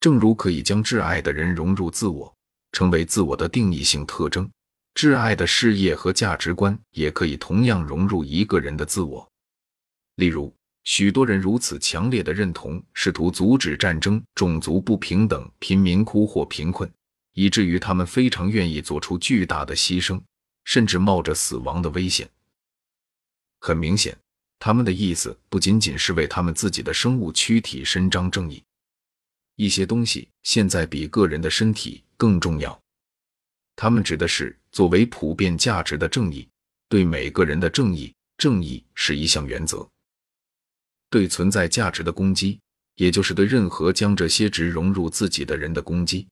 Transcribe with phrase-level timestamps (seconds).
[0.00, 2.32] 正如可以将挚爱的人融入自我，
[2.72, 4.48] 成为自我的定义性特征，
[4.94, 9.28] 挚爱的事业和价值观也可以同样融入一个人的自我。
[10.16, 16.90] 例如，许多人如此强烈的认同，试图阻止战争、种族不平等、贫民窟或贫困，
[17.34, 20.20] 以至于他们非常愿意做出巨大的牺牲，
[20.64, 22.28] 甚至冒着死亡的危险。
[23.60, 24.16] 很明显，
[24.60, 28.62] 他们的意思不仅仅是为他们自己的生物躯体伸张正义。
[29.58, 32.80] 一些东西现在比个人的身体更重要。
[33.74, 36.48] 他们指的是作为普遍价值的正义，
[36.88, 38.14] 对每个人的正义。
[38.36, 39.84] 正义是一项原则。
[41.10, 42.60] 对存在价值的攻击，
[42.94, 46.28] 也就是对任何将这些值融入自己的人的攻击。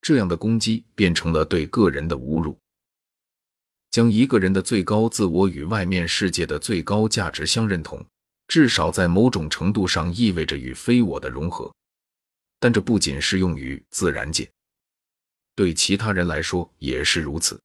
[0.00, 2.56] 这样的攻击变成了对个人的侮辱。
[3.90, 8.06] 将一个人的最高自我与外面世界的最高价值相认同，
[8.46, 11.74] 至少在某种程度上意味着与非我的融合。
[12.58, 14.52] 但这不仅适用于自然界，
[15.54, 17.62] 对其他人来说也是如此。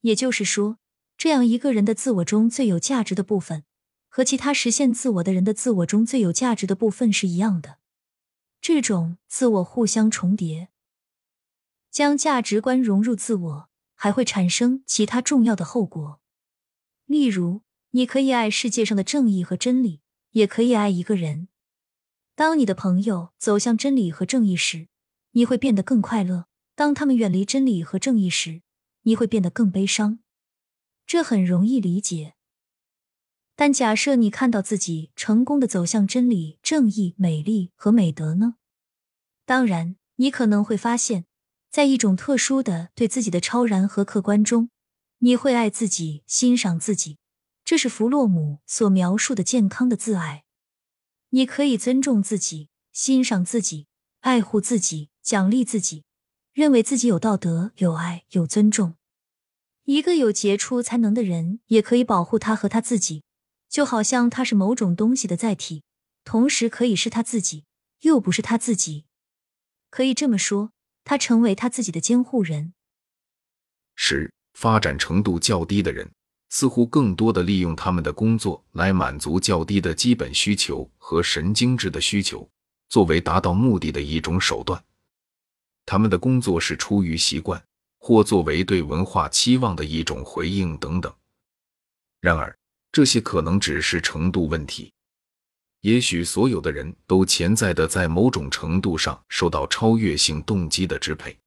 [0.00, 0.78] 也就是说，
[1.16, 3.64] 这样一个人的自我中最有价值的部分，
[4.08, 7.78] 和其他实现自我的人的自我中最有价值的部分是一样的。
[8.60, 10.68] 这种自我互相重叠，
[11.90, 16.20] 将价值观融入自我，还会产生其他重要的后果。
[17.06, 21.48] 例如，你可以爱世界上的正义和真理，也可以爱一个人。
[22.38, 24.86] 当你的朋友走向真理和正义时，
[25.32, 26.44] 你会变得更快乐；
[26.76, 28.62] 当他们远离真理和正义时，
[29.02, 30.20] 你会变得更悲伤。
[31.04, 32.34] 这很容易理解。
[33.56, 38.54] 但假设你看到自己成功的走向真理、正义、美丽和美德呢？
[39.44, 41.24] 当然，你可能会发现，
[41.72, 44.70] 在一种特殊的对自己的超然和客观中，
[45.18, 47.18] 你会爱自己、欣赏自己。
[47.64, 50.44] 这是弗洛姆所描述的健康的自爱。
[51.30, 53.86] 你可以尊重自己，欣赏自己，
[54.20, 56.04] 爱护自己，奖励自己，
[56.52, 58.94] 认为自己有道德、有爱、有尊重。
[59.84, 63.24] 一个有杰出才能的人也可以保护他和他自己，
[63.68, 65.84] 就好像他是某种东西的载体，
[66.24, 67.64] 同时可以是他自己，
[68.00, 69.04] 又不是他自己。
[69.90, 70.72] 可以这么说，
[71.04, 72.74] 他成为他自己的监护人。
[73.94, 76.10] 十、发展程度较低的人。
[76.50, 82.48] 似乎更多的利用他们的工作来满足较低的基本需求和神经质的需求，
[82.88, 84.82] 作为达到目的的一种手段。
[85.84, 87.62] 他们的工作是出于习惯，
[87.98, 91.14] 或作为对文化期望的一种回应等等。
[92.20, 92.56] 然而，
[92.92, 94.92] 这些可能只是程度问题。
[95.82, 101.38] 也许所有的人都潜在的在某种程度上受到超越性动机的支配。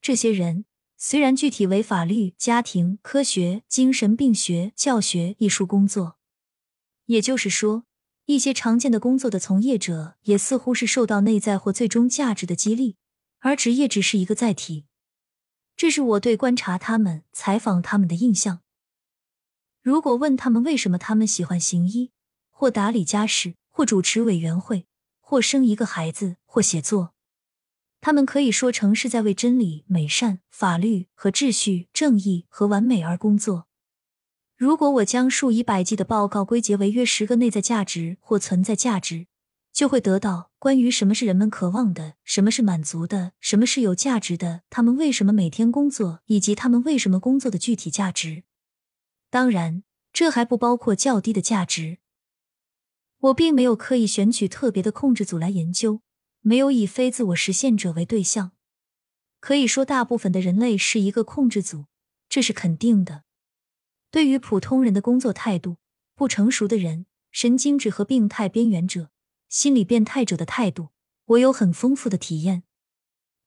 [0.00, 0.64] 这些人。
[1.00, 6.18] 虽然具体为法律、家庭、科学、精神病学、教学、艺术工作，
[7.04, 7.84] 也就是说，
[8.24, 12.96] 一些常见的工作的从业者也似乎是受到内在或最终价值的激励，
[13.38, 14.86] 而职业只是一个载体。
[15.76, 18.62] 这是我对观察他们、采访他们的印象。
[19.80, 22.10] 如果问他们为什么他们喜欢行医，
[22.50, 24.88] 或打理家事，或主持委员会，
[25.20, 27.14] 或生一个孩子，或写作。
[28.00, 33.66] 他们可以说成是在为真理、美善、法律和秩序、正义和完美而工作。
[34.56, 39.26] 如果我将数以百计的报告归结为约十个内在价值或存在价值，
[39.72, 48.42] 就会得到关于什么是人们渴望的、什么是满足的、什么是有价值的、他们为什么每天工作以及他们为什么工作的具体价值。
[49.30, 51.98] 当然，这还不包括较低的价值。
[53.18, 56.00] 我并没有刻意选取特别的控制组来研究。
[56.48, 58.52] 没有以非自我实现者为对象，
[59.38, 61.84] 可以说大部分的人类是一个控制组，
[62.26, 63.24] 这是肯定的。
[64.10, 65.76] 对于普通人的工作态度，
[66.14, 69.10] 不成熟的人、神经质和病态边缘者、
[69.50, 70.88] 心理变态者的态度，
[71.26, 72.62] 我有很丰富的体验。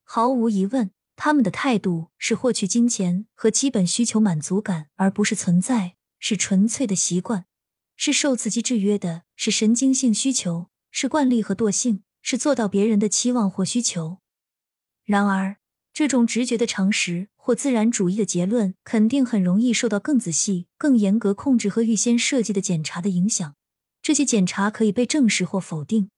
[0.04, 7.48] 毫无疑问，他们的态度是获取金钱和基本需求满足感，而不是存在，是纯粹的习惯，
[7.96, 12.04] 是受刺激制约的，是神经性需求，是惯例和惰性。
[12.22, 14.20] 是做到别人的期望或需求。
[15.04, 15.58] 然而，
[15.94, 23.56] 这种直觉的常识或自然主义的结论，肯定很容易受到更仔细、更严格控制和预先设计的检查的影响。
[24.02, 26.10] 这些检查可以被证实或否定。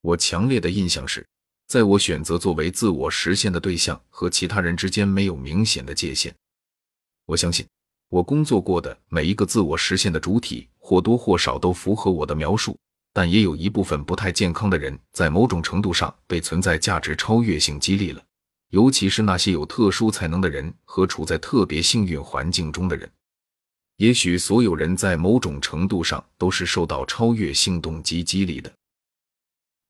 [0.00, 1.26] 我强烈的印象是，
[1.66, 6.34] 在我选择作为自我实现的对象和其他人之间没有明显的界限。
[7.26, 7.66] 我相信，
[8.08, 12.76] 我工作过的每一个自我实现的主体，或多或少都符合我的描述。
[13.14, 18.20] 但也有一部分不太健康的人，在某种程度上被存在价值超越性激励了，
[18.70, 23.08] 尤其是那些有特殊才能的人和处在特别幸运环境中的人。
[23.98, 28.70] 也许所有人在某种程度上都是受到超越性动机激励的。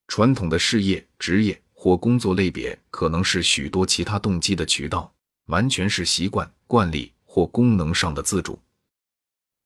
[0.06, 5.11] 传统的事业、职业或工作类别可能是许多其他动机的渠道，
[5.47, 8.59] 完全是习惯、惯例或功能上的自主。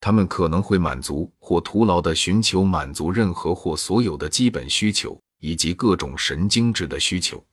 [0.00, 7.44] 他们可能会满足或徒劳地寻求满足任何或所有的基本需求，以及各种神经质的需求。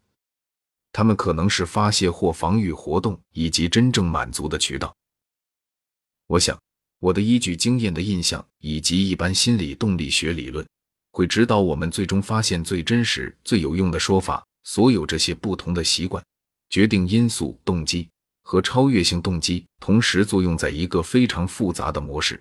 [0.91, 4.95] 他们可能是发泄或防御活动以及真正满足的渠道。
[6.27, 6.57] 我想，
[6.99, 10.65] 我的依据经验的印象以及一般心理动力学理论，
[11.11, 14.45] 会指导我们最终发现最真实、最有用的说法。
[14.67, 16.25] 所有这些不同的习惯、
[16.71, 18.09] 决定因素、动机。
[18.47, 22.39] 和超越性动机同时作用在一个非常复杂的模式，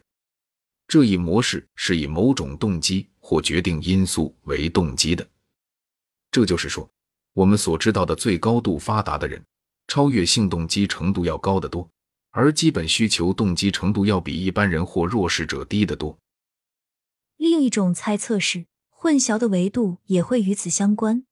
[0.87, 5.27] 这一模式是以某种动机或决定因素为动机的。
[6.31, 6.87] 这就是说，
[7.33, 9.43] 我们所知道的最高度发达的人，
[9.89, 11.89] 超越性动机程度要高得多，
[12.33, 16.19] 而基本需求动机程度要比一般人或弱势者低得多。
[17.39, 21.25] 另一种猜测是，混淆的维度也会与此相关。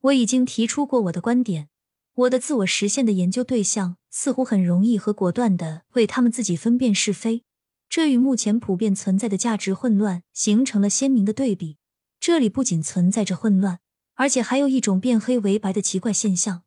[0.00, 1.68] 我已经提出过我的观点。
[2.14, 7.42] 我的自我实现的研究对象似乎很容易和果断的为他们自己分辨是非，
[7.88, 11.78] 这与目前普遍存在的价值混乱形成了鲜明的对比。
[12.20, 13.80] 这里不仅存在着混乱，
[14.14, 16.62] 而且还有一种变黑为白的奇怪现象：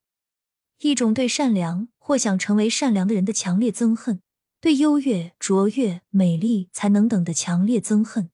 [0.79, 4.21] 一种对善良或想成为善良的人的强烈憎恨，
[4.59, 8.29] 对优越、卓越、美丽、才能等的强烈憎恨。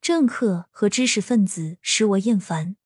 [0.00, 2.76] 政客和知识分子使我厌烦，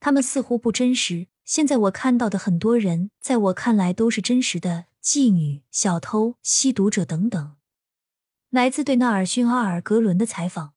[0.00, 1.28] 他们似乎不真实。
[1.44, 7.56] 现在我看到的很多人，在我看来都是真实的妓女、小偷、吸毒者等等。
[8.50, 10.74] 来自对纳尔逊·阿尔格伦的采访。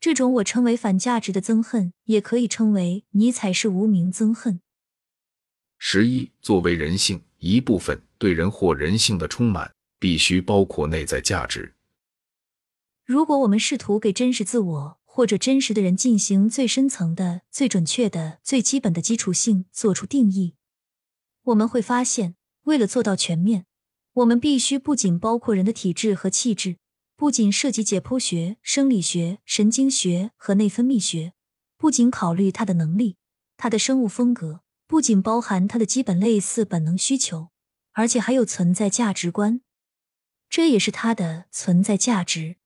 [0.00, 4.60] 这种我称为反价值的憎恨，也可以称为尼采式无名憎恨。
[5.78, 11.74] 十一，作为人性一部分，对人或人性的充满必须包括内在价值。
[13.04, 14.98] 如果我们试图给真实自我。
[15.16, 20.56] 或者真实的人进行最深层的、最准确的、最基本的基础性做出定义，
[21.44, 22.34] 我们会发现，
[22.64, 23.64] 为了做到全面，
[24.12, 26.76] 我们必须不仅包括人的体质和气质，
[27.16, 31.32] 不仅涉及解剖学、生理学、神经学和内分泌学，
[31.78, 33.16] 不仅考虑他的能力、
[33.56, 37.48] 他的生物风格，不仅包含他的基本类似本能需求，
[37.92, 39.62] 而且还有存在价值观，
[40.50, 42.56] 这也是他的存在价值。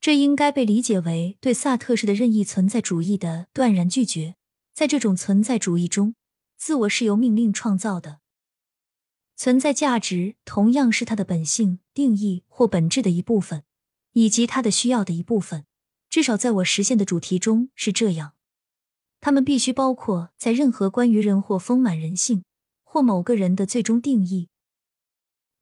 [0.00, 4.36] 这应该被理解为对萨特式的任意存在主义的断然拒绝。
[4.72, 6.14] 在这种存在主义中，
[6.56, 8.20] 自我是由命令创造的，
[9.34, 13.64] 存在价值同样是他的本性、定义或本质的一部分，
[14.12, 15.64] 以及他的需要的一部分。
[16.08, 18.34] 至少在我实现的主题中是这样。
[19.20, 22.44] 他们必须包括在任何关于人或丰满人性
[22.84, 24.48] 或某个人的最终定义。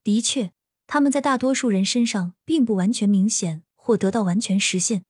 [0.05, 0.53] 的确，
[0.87, 3.63] 他们在大多数人身上并不完全明显。
[3.87, 5.05] 或得到完全实现，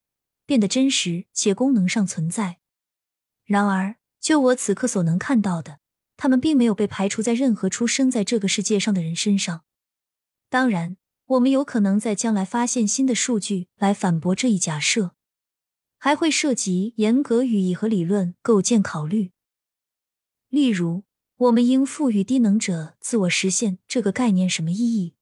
[0.45, 2.59] 变得真实且功能上存在。
[3.43, 5.79] 然而，就我此刻所能看到的，
[6.15, 9.63] 他们并没有被排除在任何出生在这个世界上的人身上。
[10.47, 15.15] 当然，我们有可能在将来发现新的数据来反驳这一假设，
[15.97, 19.31] 还会涉及严格语义和理论构建考虑。
[20.49, 21.03] 例如，
[21.37, 25.15] 我们应赋予低能者自我实现这个概念什么意义？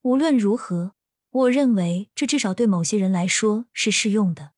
[0.00, 0.94] 无论如何。
[1.30, 4.50] 我认为这至少对某些人来说是适用的。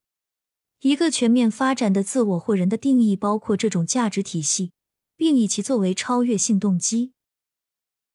[0.80, 4.72] 一个全面发展的自我或人的定义包括这种价值体系，
[5.16, 7.12] 并以其作为超越性动机。